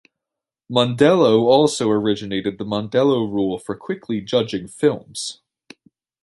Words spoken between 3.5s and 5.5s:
for Quickly Judging Films.